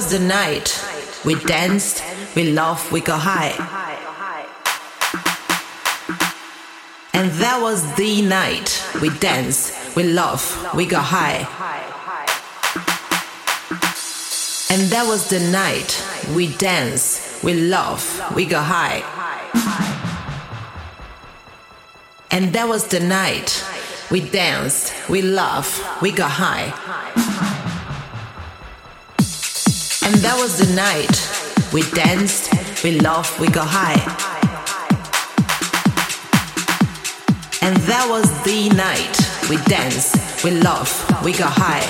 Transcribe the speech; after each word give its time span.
was 0.00 0.12
the 0.12 0.18
night 0.18 0.82
we 1.26 1.34
danced, 1.34 2.02
we 2.34 2.52
laughed, 2.52 2.90
we 2.90 3.02
got 3.02 3.20
high. 3.20 3.52
And 7.12 7.30
that 7.32 7.60
was 7.60 7.82
the 7.96 8.22
night 8.22 8.82
we 9.02 9.10
danced, 9.10 9.94
we 9.94 10.04
laughed, 10.04 10.74
we 10.74 10.86
got 10.86 11.04
high. 11.04 11.40
And 14.70 14.88
that 14.88 15.04
was 15.06 15.28
the 15.28 15.40
night 15.52 16.02
we 16.34 16.46
danced, 16.56 17.44
we 17.44 17.52
laughed, 17.52 18.34
we 18.34 18.46
got 18.46 18.64
high. 18.64 19.02
And 22.30 22.54
that 22.54 22.66
was 22.66 22.86
the 22.86 23.00
night 23.00 23.62
we 24.10 24.22
danced, 24.22 24.94
we 25.10 25.20
laughed, 25.20 26.00
we 26.00 26.10
got 26.10 26.30
high. 26.30 27.29
And 30.02 30.14
that 30.24 30.36
was 30.36 30.56
the 30.56 30.72
night 30.74 31.12
we 31.72 31.82
danced, 31.92 32.48
we 32.82 33.00
laughed, 33.00 33.38
we 33.38 33.48
got 33.48 33.68
high. 33.68 34.00
And 37.60 37.76
that 37.84 38.06
was 38.08 38.24
the 38.42 38.70
night 38.74 39.14
we 39.50 39.56
danced, 39.68 40.16
we 40.42 40.52
laughed, 40.52 41.22
we 41.22 41.32
got 41.32 41.52
high. 41.52 41.84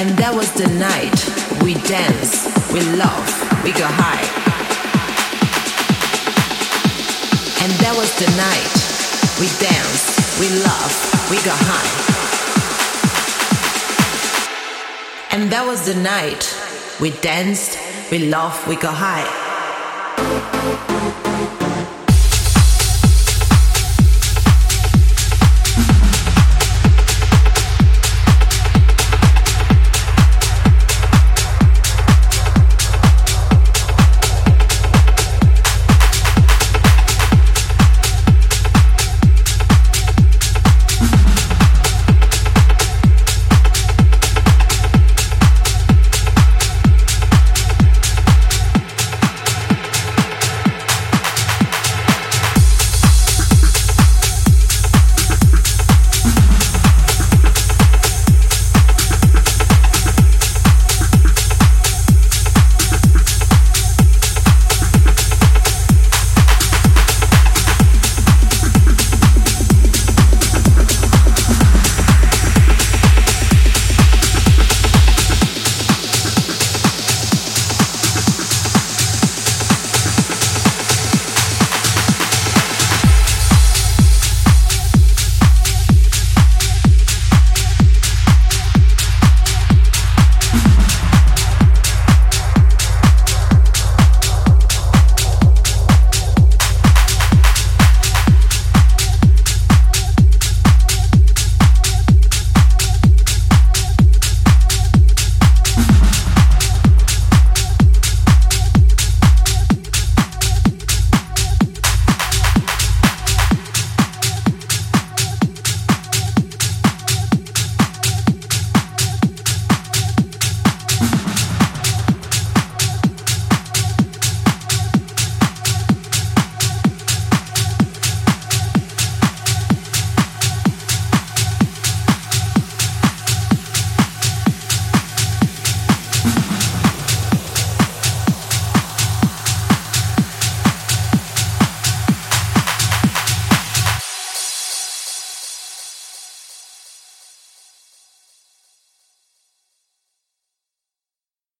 And 0.00 0.16
that 0.16 0.32
was 0.34 0.50
the 0.54 0.68
night 0.80 1.18
we 1.62 1.74
danced, 1.86 2.48
we 2.72 2.80
laughed, 2.96 3.62
we 3.62 3.72
got 3.72 3.92
high. 3.92 4.24
And 7.62 7.72
that 7.84 7.94
was 7.94 8.10
the 8.16 8.30
night 8.40 8.74
we 9.38 9.46
danced, 9.60 10.40
we 10.40 10.48
laughed, 10.64 11.30
we 11.30 11.36
got 11.44 11.58
high. 11.60 12.09
And 15.32 15.50
that 15.52 15.64
was 15.64 15.86
the 15.86 15.94
night 15.94 16.42
we 17.00 17.10
danced, 17.10 17.78
we 18.10 18.30
laughed, 18.30 18.66
we 18.66 18.74
got 18.74 18.96
high. 18.96 20.89